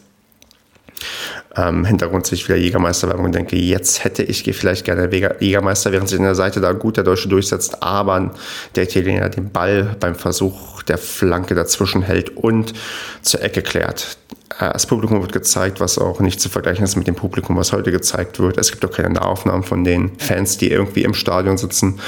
[1.56, 6.18] ähm, Hintergrund sich wieder Jägermeisterwerbung und denke, jetzt hätte ich vielleicht gerne Jägermeister, während sich
[6.18, 8.34] in der Seite da gut der Deutsche durchsetzt, aber
[8.76, 12.74] der Italiener den Ball beim Versuch der Flanke dazwischen hält und
[13.22, 14.18] zur Ecke klärt.
[14.60, 17.72] Äh, das Publikum wird gezeigt, was auch nicht zu vergleichen ist mit dem Publikum, was
[17.72, 18.58] heute gezeigt wird.
[18.58, 22.00] Es gibt auch keine Nahaufnahmen von den Fans, die irgendwie im Stadion sitzen.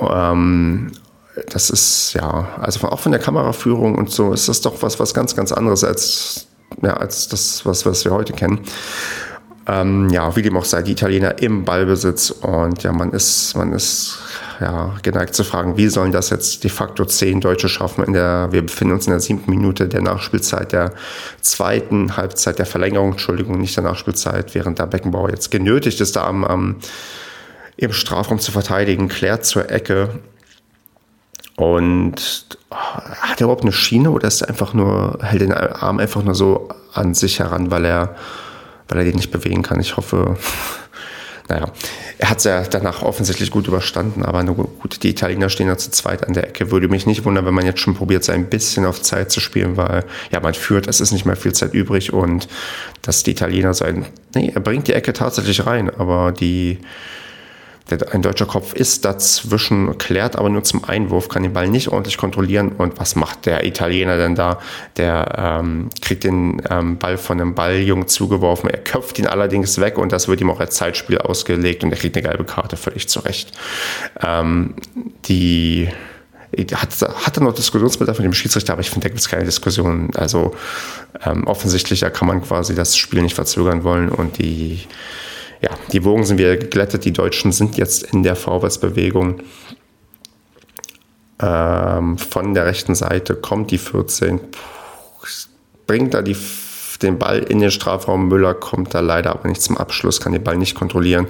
[0.00, 0.92] Ähm,
[1.48, 5.14] das ist ja, also auch von der Kameraführung und so ist das doch was, was
[5.14, 6.46] ganz, ganz anderes als
[6.82, 8.60] ja, als das, was, was wir heute kennen.
[9.66, 13.72] Ähm, ja, wie dem auch sei, die Italiener im Ballbesitz und ja, man ist, man
[13.72, 14.18] ist
[14.60, 18.48] ja, geneigt zu fragen, wie sollen das jetzt de facto zehn Deutsche schaffen in der,
[18.50, 20.92] wir befinden uns in der siebten Minute der Nachspielzeit der
[21.40, 26.26] zweiten Halbzeit der Verlängerung, Entschuldigung, nicht der Nachspielzeit, während der Beckenbauer jetzt genötigt ist, da
[26.26, 26.76] am, am
[27.76, 30.20] im Strafraum zu verteidigen, klärt zur Ecke
[31.60, 36.22] und hat er überhaupt eine Schiene oder ist er einfach nur, hält den Arm einfach
[36.22, 38.16] nur so an sich heran, weil er,
[38.88, 39.78] weil er den nicht bewegen kann?
[39.78, 40.38] Ich hoffe,
[41.48, 41.66] naja,
[42.16, 45.76] er hat es ja danach offensichtlich gut überstanden, aber nur gut, die Italiener stehen ja
[45.76, 46.70] zu zweit an der Ecke.
[46.70, 49.40] Würde mich nicht wundern, wenn man jetzt schon probiert, so ein bisschen auf Zeit zu
[49.40, 52.48] spielen, weil ja, man führt, es ist nicht mehr viel Zeit übrig und
[53.02, 56.78] dass die Italiener sein, nee, er bringt die Ecke tatsächlich rein, aber die,
[57.92, 62.16] ein deutscher Kopf ist dazwischen, klärt aber nur zum Einwurf, kann den Ball nicht ordentlich
[62.16, 62.72] kontrollieren.
[62.72, 64.58] Und was macht der Italiener denn da?
[64.96, 68.70] Der ähm, kriegt den ähm, Ball von einem Balljungen zugeworfen.
[68.70, 71.98] Er köpft ihn allerdings weg und das wird ihm auch als Zeitspiel ausgelegt und er
[71.98, 73.52] kriegt eine gelbe Karte völlig zurecht.
[74.22, 74.74] Ähm,
[75.26, 75.88] die
[76.74, 79.44] hat, hat er noch Diskussionsbedarf mit dem Schiedsrichter, aber ich finde, da gibt es keine
[79.44, 80.10] Diskussion.
[80.14, 80.54] Also
[81.24, 84.80] ähm, offensichtlich, da kann man quasi das Spiel nicht verzögern wollen und die
[85.60, 87.04] ja, die Wogen sind wieder geglättet.
[87.04, 89.42] Die Deutschen sind jetzt in der Vorwärtsbewegung.
[91.40, 94.40] Ähm, von der rechten Seite kommt die 14,
[95.86, 96.36] bringt da die
[97.02, 98.28] den Ball in den Strafraum.
[98.28, 101.26] Müller kommt da leider aber nicht zum Abschluss, kann den Ball nicht kontrollieren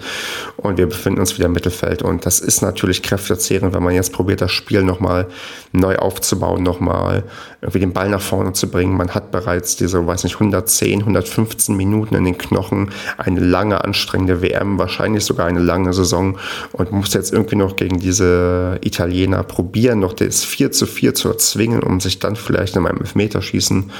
[0.57, 2.03] und wir befinden uns wieder im Mittelfeld.
[2.03, 5.27] Und das ist natürlich kräftezehrend, wenn man jetzt probiert, das Spiel nochmal
[5.73, 7.25] neu aufzubauen, nochmal
[7.61, 8.97] irgendwie den Ball nach vorne zu bringen.
[8.97, 14.43] Man hat bereits diese, weiß nicht, 110, 115 Minuten in den Knochen, eine lange, anstrengende
[14.43, 16.39] WM, wahrscheinlich sogar eine lange Saison
[16.73, 21.29] und muss jetzt irgendwie noch gegen diese Italiener probieren, noch das 4 zu 4 zu
[21.29, 23.91] erzwingen, um sich dann vielleicht in einem Elfmeterschießen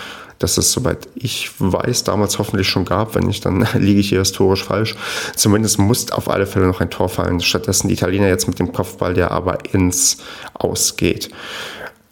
[0.41, 3.15] dass es, soweit ich weiß, damals hoffentlich schon gab.
[3.15, 4.97] Wenn nicht, dann liege ich hier historisch falsch.
[5.37, 7.41] Zumindest muss auf alle Fälle noch ein Tor fallen.
[7.41, 10.17] Stattdessen die Italiener jetzt mit dem Kopfball, der aber ins
[10.55, 11.31] Ausgeht.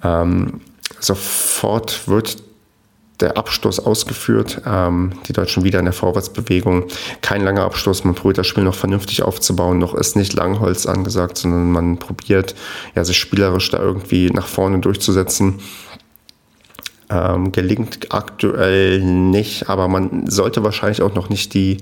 [0.05, 0.61] Ähm,
[1.01, 2.37] sofort wird
[3.21, 6.85] der Abstoß ausgeführt, ähm, die Deutschen wieder in der Vorwärtsbewegung.
[7.21, 11.39] Kein langer Abstoß, man probiert das Spiel noch vernünftig aufzubauen, noch ist nicht Langholz angesagt,
[11.39, 12.55] sondern man probiert,
[12.95, 15.61] ja, sich spielerisch da irgendwie nach vorne durchzusetzen.
[17.11, 21.79] Ähm, gelingt aktuell nicht, aber man sollte wahrscheinlich auch noch nicht die,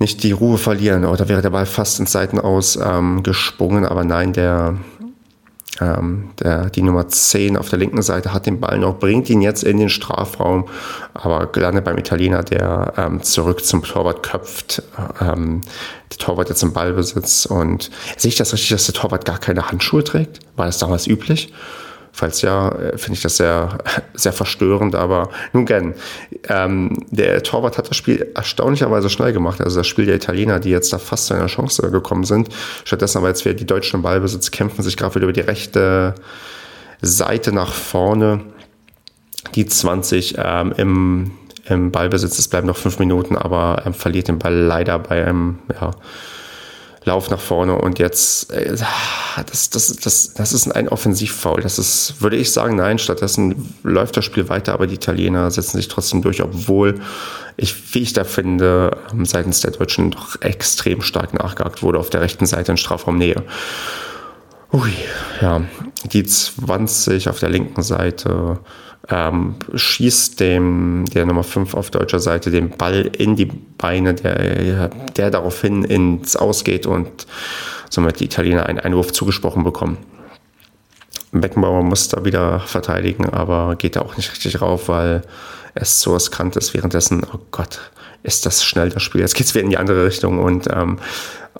[0.00, 1.04] nicht die Ruhe verlieren.
[1.04, 4.78] Oder wäre der Ball fast ins Seitenaus ähm, gesprungen, aber nein, der,
[5.80, 9.42] ähm, der, die Nummer 10 auf der linken Seite hat den Ball noch, bringt ihn
[9.42, 10.66] jetzt in den Strafraum,
[11.14, 14.82] aber gelandet beim Italiener, der ähm, zurück zum Torwart köpft.
[15.20, 15.60] Ähm,
[16.10, 19.70] der Torwart jetzt im Ballbesitz und sehe ich das richtig, dass der Torwart gar keine
[19.70, 20.40] Handschuhe trägt?
[20.56, 21.52] War das damals üblich?
[22.16, 23.76] Falls ja, äh, finde ich das sehr,
[24.14, 25.94] sehr verstörend, aber nun gern.
[26.48, 29.60] Ähm, der Torwart hat das Spiel erstaunlicherweise schnell gemacht.
[29.60, 32.50] Also das Spiel der Italiener, die jetzt da fast zu einer Chance gekommen sind.
[32.84, 36.14] Stattdessen aber jetzt wieder die Deutschen im Ballbesitz kämpfen sich gerade wieder über die rechte
[37.02, 38.42] Seite nach vorne.
[39.56, 41.30] Die 20 ähm, im,
[41.64, 45.58] im Ballbesitz, es bleiben noch fünf Minuten, aber er verliert den Ball leider bei einem,
[45.80, 45.90] ja,
[47.06, 48.76] Lauf nach vorne und jetzt, äh,
[49.50, 51.60] das, das, das, das ist ein Offensivfoul.
[51.60, 52.98] Das ist, würde ich sagen, nein.
[52.98, 57.00] Stattdessen läuft das Spiel weiter, aber die Italiener setzen sich trotzdem durch, obwohl
[57.56, 62.10] ich, wie ich da finde, ähm, seitens der Deutschen doch extrem stark nachgehakt wurde auf
[62.10, 63.42] der rechten Seite in Strafraumnähe.
[64.72, 64.92] Ui,
[65.40, 65.62] ja,
[66.04, 68.58] die 20 auf der linken Seite
[69.08, 74.88] ähm, schießt dem, der Nummer 5 auf deutscher Seite den Ball in die Beine, der,
[74.88, 77.26] der daraufhin ins Ausgeht und
[77.90, 79.98] somit die Italiener einen Einwurf zugesprochen bekommen.
[81.32, 85.22] Beckenbauer muss da wieder verteidigen, aber geht da auch nicht richtig rauf, weil
[85.74, 86.74] es so riskant ist.
[86.74, 87.80] Währenddessen, oh Gott,
[88.24, 89.20] ist das schnell das Spiel.
[89.20, 90.98] Jetzt geht es wieder in die andere Richtung und ähm,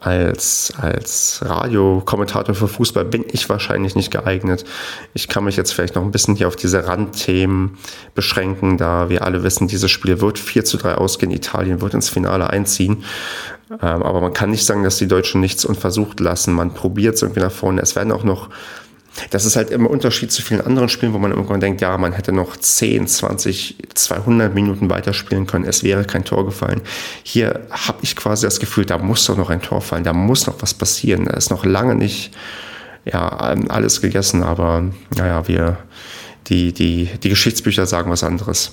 [0.01, 4.65] als, als Radiokommentator für Fußball bin ich wahrscheinlich nicht geeignet.
[5.13, 7.79] Ich kann mich jetzt vielleicht noch ein bisschen hier auf diese Randthemen
[8.15, 11.31] beschränken, da wir alle wissen, dieses Spiel wird 4 zu 3 ausgehen.
[11.31, 13.05] Italien wird ins Finale einziehen.
[13.71, 16.55] Ähm, aber man kann nicht sagen, dass die Deutschen nichts unversucht lassen.
[16.55, 17.81] Man probiert es irgendwie nach vorne.
[17.81, 18.49] Es werden auch noch
[19.31, 22.13] das ist halt immer Unterschied zu vielen anderen Spielen, wo man irgendwann denkt, ja, man
[22.13, 26.81] hätte noch 10, 20, 200 Minuten weiterspielen können, es wäre kein Tor gefallen.
[27.23, 30.47] Hier habe ich quasi das Gefühl, da muss doch noch ein Tor fallen, da muss
[30.47, 31.27] noch was passieren.
[31.27, 32.33] Da ist noch lange nicht
[33.05, 34.85] ja, alles gegessen, aber
[35.17, 35.79] naja, wir,
[36.49, 38.73] die, die, die Geschichtsbücher sagen was anderes.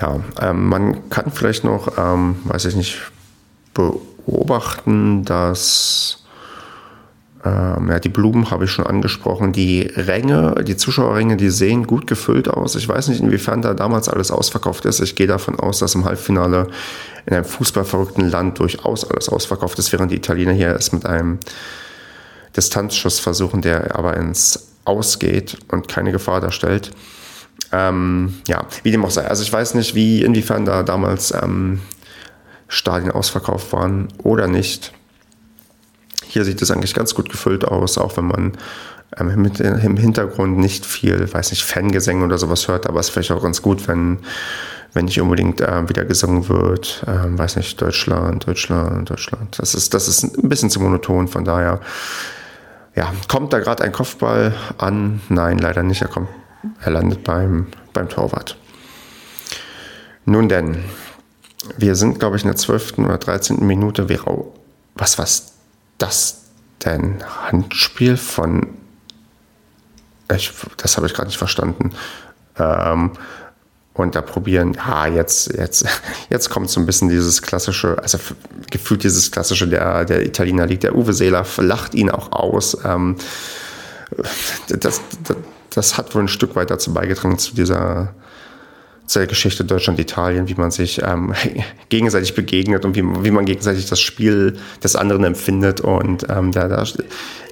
[0.00, 2.98] Ja, ähm, man kann vielleicht noch, ähm, weiß ich nicht,
[3.74, 6.25] beobachten, dass
[7.46, 9.52] Ähm, ja, die Blumen habe ich schon angesprochen.
[9.52, 12.74] Die Ränge, die Zuschauerränge, die sehen gut gefüllt aus.
[12.74, 14.98] Ich weiß nicht, inwiefern da damals alles ausverkauft ist.
[14.98, 16.66] Ich gehe davon aus, dass im Halbfinale
[17.24, 21.38] in einem fußballverrückten Land durchaus alles ausverkauft ist, während die Italiener hier erst mit einem
[22.56, 26.90] Distanzschuss versuchen, der aber ins Ausgeht und keine Gefahr darstellt.
[27.70, 29.24] Ähm, ja, wie dem auch sei.
[29.24, 31.80] Also ich weiß nicht, wie inwiefern da damals ähm,
[32.66, 34.95] Stadien ausverkauft waren oder nicht.
[36.28, 38.52] Hier sieht es eigentlich ganz gut gefüllt aus, auch wenn man
[39.18, 43.12] ähm, mit, im Hintergrund nicht viel, weiß nicht, Fangesänge oder sowas hört, aber es ist
[43.12, 44.18] vielleicht auch ganz gut, wenn,
[44.92, 49.58] wenn nicht unbedingt äh, wieder gesungen wird, ähm, weiß nicht, Deutschland, Deutschland, Deutschland.
[49.58, 51.80] Das ist, das ist ein bisschen zu monoton, von daher,
[52.96, 55.20] ja, kommt da gerade ein Kopfball an?
[55.28, 56.00] Nein, leider nicht.
[56.00, 56.28] Er kommt,
[56.80, 58.56] er landet beim, beim Torwart.
[60.24, 60.78] Nun denn,
[61.76, 62.98] wir sind, glaube ich, in der 12.
[62.98, 63.64] oder 13.
[63.64, 64.08] Minute.
[64.94, 65.26] Was war
[65.98, 66.42] das
[66.84, 67.22] denn?
[67.24, 68.68] Handspiel von.
[70.34, 71.92] Ich, das habe ich gerade nicht verstanden.
[72.58, 73.12] Ähm,
[73.94, 75.86] und da probieren, ja, jetzt, jetzt,
[76.30, 78.18] jetzt kommt so ein bisschen dieses klassische, also
[78.70, 82.76] gefühlt dieses klassische, der, der Italiener liegt, der Uwe Seeler lacht ihn auch aus.
[82.84, 83.16] Ähm,
[84.68, 85.36] das, das,
[85.70, 88.14] das hat wohl ein Stück weit dazu beigetragen zu dieser
[89.06, 91.32] zur Geschichte Deutschland-Italien, wie man sich ähm,
[91.88, 95.80] gegenseitig begegnet und wie, wie man gegenseitig das Spiel des anderen empfindet.
[95.80, 96.84] Und ähm, da, da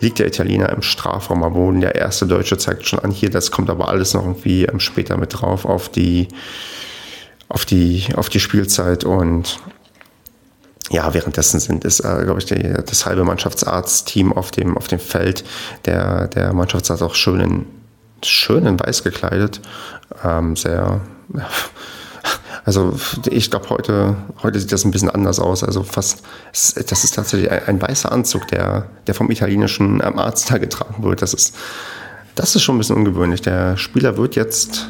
[0.01, 1.81] liegt der Italiener im Strafraum am Boden.
[1.81, 5.17] Der erste Deutsche zeigt schon an, hier, das kommt aber alles noch irgendwie ähm, später
[5.17, 6.29] mit drauf auf die,
[7.49, 9.05] auf die, auf die Spielzeit.
[9.05, 9.61] Und
[10.91, 14.99] ja, währenddessen sind es, äh, glaube ich, die, das halbe Mannschaftsarztteam auf dem, auf dem
[14.99, 15.45] Feld.
[15.87, 17.67] Der, der Mannschaftsarzt auch schön in,
[18.27, 19.61] schön in weiß gekleidet.
[20.25, 21.01] Ähm, sehr
[22.65, 22.95] also
[23.27, 25.65] ich glaube, heute, heute sieht das ein bisschen anders aus.
[25.65, 30.51] Also fast, das ist tatsächlich ein, ein weißer Anzug, der, der vom italienischen ähm, Arzt
[30.51, 31.23] da getragen wird.
[31.23, 31.55] Das ist,
[32.35, 33.43] das ist schon ein bisschen ungewöhnlich.
[33.43, 34.89] Der Spieler wird jetzt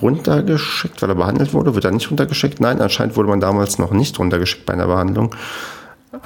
[0.00, 1.74] runtergeschickt, weil er behandelt wurde.
[1.74, 2.60] Wird er nicht runtergeschickt?
[2.60, 5.34] Nein, anscheinend wurde man damals noch nicht runtergeschickt bei einer Behandlung.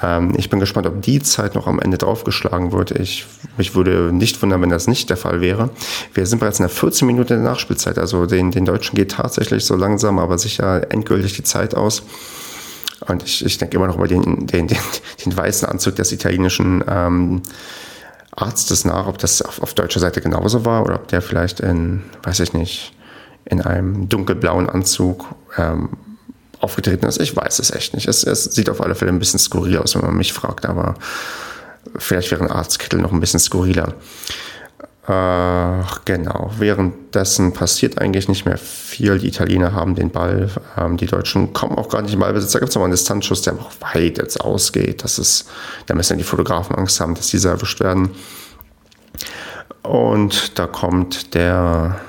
[0.01, 2.91] Ähm, ich bin gespannt, ob die Zeit noch am Ende draufgeschlagen wird.
[2.91, 3.25] Ich,
[3.57, 5.69] mich würde nicht wundern, wenn das nicht der Fall wäre.
[6.13, 7.97] Wir sind bereits in der 14 Minuten der Nachspielzeit.
[7.97, 12.03] Also den, den Deutschen geht tatsächlich so langsam, aber sicher endgültig die Zeit aus.
[13.07, 14.77] Und ich, ich denke immer noch über den, den, den,
[15.25, 17.41] den weißen Anzug des italienischen ähm,
[18.35, 22.03] Arztes nach, ob das auf, auf deutscher Seite genauso war oder ob der vielleicht in,
[22.23, 22.93] weiß ich nicht,
[23.45, 25.25] in einem dunkelblauen Anzug
[25.57, 25.89] ähm,
[26.65, 27.21] aufgetreten ist.
[27.21, 28.07] Ich weiß es echt nicht.
[28.07, 30.95] Es, es, sieht auf alle Fälle ein bisschen skurril aus, wenn man mich fragt, aber
[31.97, 33.93] vielleicht wäre ein Arztkittel noch ein bisschen skurriler.
[35.07, 39.19] Äh, genau, währenddessen passiert eigentlich nicht mehr viel.
[39.19, 42.53] Die Italiener haben den Ball, ähm, die Deutschen kommen auch gar nicht im Ballbesitz.
[42.53, 45.03] Da gibt es nochmal einen Distanzschuss, der auch weit jetzt ausgeht.
[45.03, 45.47] Das ist,
[45.85, 48.09] da müssen die Fotografen Angst haben, dass diese erwischt werden.
[49.83, 51.99] Und da kommt der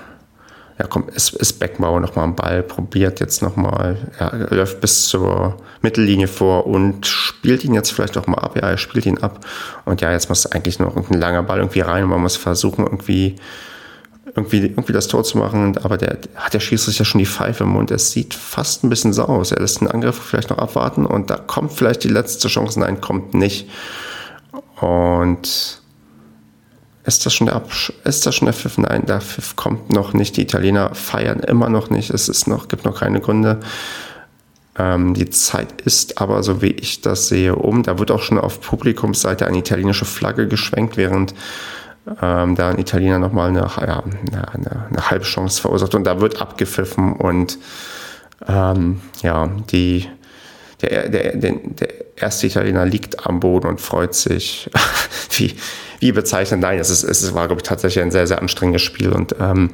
[0.78, 5.56] ja komm, ist, ist Beckenbauer nochmal am Ball, probiert jetzt nochmal, ja, läuft bis zur
[5.80, 8.56] Mittellinie vor und spielt ihn jetzt vielleicht auch mal ab.
[8.56, 9.40] Ja, er spielt ihn ab.
[9.86, 12.84] Und ja, jetzt muss eigentlich noch ein langer Ball irgendwie rein und man muss versuchen,
[12.84, 13.36] irgendwie,
[14.34, 15.78] irgendwie, irgendwie das Tor zu machen.
[15.78, 17.90] Aber der hat der ja schon die Pfeife im Mund.
[17.90, 19.52] Es sieht fast ein bisschen so aus.
[19.52, 22.80] Er lässt den Angriff vielleicht noch abwarten und da kommt vielleicht die letzte Chance.
[22.80, 23.70] Nein, kommt nicht.
[24.80, 25.80] Und
[27.06, 27.62] ist das schon der
[28.04, 28.78] ist das schon der Pfiff?
[28.78, 30.36] Nein, der Pfiff kommt noch nicht.
[30.36, 32.10] Die Italiener feiern immer noch nicht.
[32.10, 33.60] Es ist noch, gibt noch keine Gründe.
[34.78, 37.82] Ähm, die Zeit ist aber, so wie ich das sehe, um.
[37.82, 41.34] Da wird auch schon auf Publikumsseite eine italienische Flagge geschwenkt, während
[42.20, 44.02] ähm, da ein Italiener nochmal eine, ja,
[44.52, 45.94] eine, eine Halbchance verursacht.
[45.94, 47.58] Und da wird abgepfiffen und
[48.48, 50.08] ähm, ja, die
[50.82, 54.70] der, der, der, der erste Italiener liegt am Boden und freut sich.
[55.36, 55.54] wie,
[56.00, 56.60] wie bezeichnen?
[56.60, 59.70] Nein, es, ist, es war, glaube ich, tatsächlich ein sehr, sehr anstrengendes Spiel und ähm,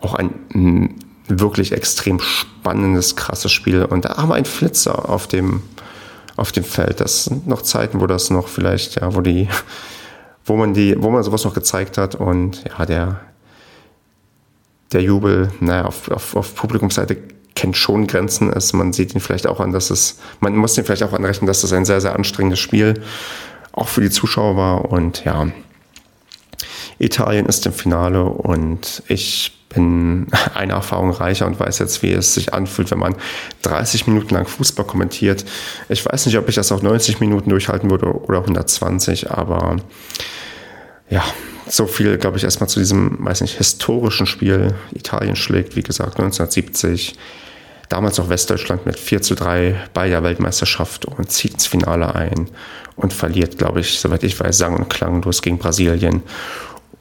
[0.00, 0.94] auch ein
[1.28, 3.84] wirklich extrem spannendes, krasses Spiel.
[3.84, 5.62] Und da haben wir einen Flitzer auf dem,
[6.36, 7.00] auf dem Feld.
[7.00, 9.48] Das sind noch Zeiten, wo das noch vielleicht, ja, wo die,
[10.44, 13.20] wo man die, wo man sowas noch gezeigt hat und ja, der,
[14.92, 17.16] der Jubel, naja, auf, auf, auf Publikumsseite
[17.56, 18.72] kennt schon Grenzen ist.
[18.72, 21.64] Man sieht ihn vielleicht auch an, dass es, man muss ihn vielleicht auch anrechnen, dass
[21.64, 23.02] es ein sehr, sehr anstrengendes Spiel
[23.72, 24.92] auch für die Zuschauer war.
[24.92, 25.48] Und ja,
[26.98, 32.34] Italien ist im Finale und ich bin eine Erfahrung reicher und weiß jetzt, wie es
[32.34, 33.16] sich anfühlt, wenn man
[33.62, 35.44] 30 Minuten lang Fußball kommentiert.
[35.88, 39.76] Ich weiß nicht, ob ich das auch 90 Minuten durchhalten würde oder 120, aber
[41.08, 41.24] ja,
[41.68, 44.74] so viel, glaube ich, erstmal zu diesem, weiß nicht, historischen Spiel.
[44.94, 47.16] Italien schlägt, wie gesagt, 1970
[47.88, 52.48] damals noch Westdeutschland mit 4 zu 3 bei der Weltmeisterschaft und zieht ins Finale ein
[52.96, 56.22] und verliert, glaube ich, soweit ich weiß, sang- und klanglos gegen Brasilien.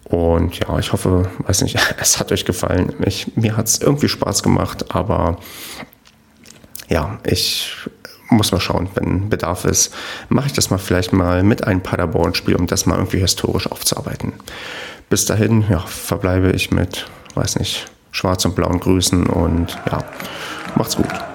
[0.04, 2.94] Und ja, ich hoffe, weiß nicht, es hat euch gefallen.
[3.06, 5.40] Ich, mir hat es irgendwie Spaß gemacht, aber
[6.88, 7.72] ja, ich
[8.30, 9.94] muss mal schauen, wenn Bedarf ist,
[10.30, 14.34] mache ich das mal vielleicht mal mit einem Paderborn-Spiel, um das mal irgendwie historisch aufzuarbeiten.
[15.10, 20.04] Bis dahin, ja, verbleibe ich mit, weiß nicht, schwarz und blauen Grüßen und ja,
[20.78, 21.35] macht's gut.